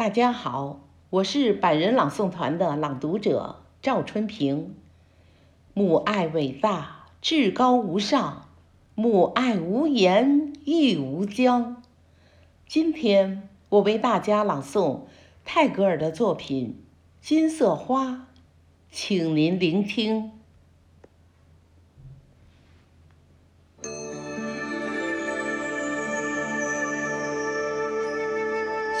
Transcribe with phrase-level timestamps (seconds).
[0.00, 4.74] 大家好，我是百人朗诵团的朗读者赵春平。
[5.74, 8.46] 母爱伟大，至高无上；
[8.94, 11.82] 母爱无言，亦无疆。
[12.66, 15.00] 今天我为大家朗诵
[15.44, 16.82] 泰戈尔的作品
[17.28, 18.06] 《金色花》，
[18.90, 20.32] 请您聆听。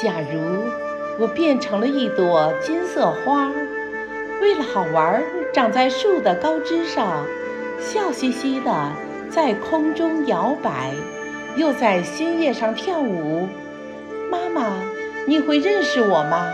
[0.02, 0.64] 假如
[1.20, 3.52] 我变成了一朵金色花，
[4.40, 7.26] 为了好玩，长在树的高枝上，
[7.78, 8.72] 笑嘻嘻的
[9.28, 10.94] 在空中摇摆，
[11.56, 13.46] 又在新叶上跳舞。
[14.30, 14.80] 妈妈，
[15.26, 16.50] 你会认识我吗？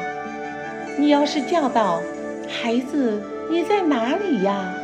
[0.98, 2.02] 你要是叫道
[2.50, 4.74] ：“孩子，你在哪里呀？”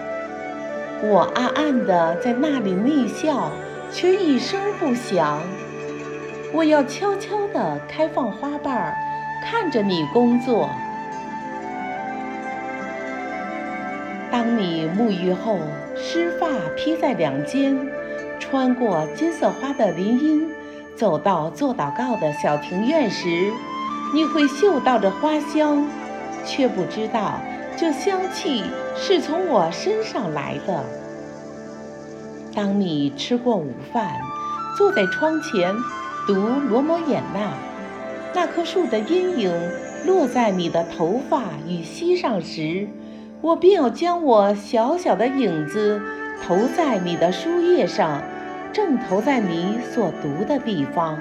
[1.03, 3.51] 我暗暗的在那里逆笑，
[3.91, 5.43] 却一声不响。
[6.53, 8.95] 我要悄悄地开放花瓣儿，
[9.45, 10.71] 看着你工作。
[14.31, 15.59] 当你沐浴后，
[15.97, 17.77] 湿发披在两肩，
[18.39, 20.49] 穿过金色花的林荫，
[20.97, 23.51] 走到做祷告的小庭院时，
[24.15, 25.87] 你会嗅到这花香，
[26.47, 27.41] 却不知道
[27.77, 28.65] 这香气
[28.97, 30.85] 是从我身上来的。
[32.55, 34.21] 当你吃过午饭，
[34.79, 35.75] 坐在窗前。
[36.25, 37.53] 读罗摩衍那，
[38.35, 39.53] 那棵树的阴影
[40.07, 42.89] 落在你的头发与膝上时，
[43.41, 46.01] 我便要将我小小的影子
[46.43, 48.23] 投在你的书页上，
[48.73, 51.19] 正投在你所读的地方。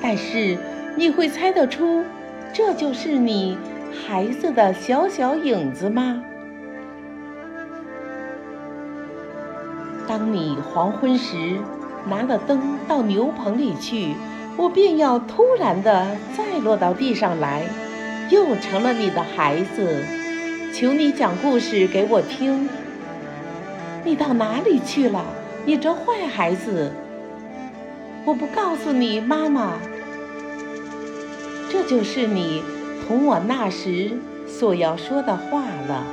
[0.00, 0.56] 但是
[0.96, 2.04] 你会猜得出，
[2.52, 3.58] 这就是你
[4.06, 6.22] 孩子的小小影子吗？
[10.06, 11.58] 当你黄昏时。
[12.08, 14.14] 拿了灯到牛棚里去，
[14.60, 17.62] 我便要突然的再落到地上来，
[18.28, 20.04] 又成了你的孩子。
[20.74, 22.68] 求你讲故事给我听。
[24.04, 25.24] 你到哪里去了，
[25.64, 26.92] 你这坏孩子？
[28.26, 29.78] 我不告诉你妈妈。
[31.70, 32.62] 这就是你
[33.08, 34.12] 同我那时
[34.46, 36.04] 所要说的话了。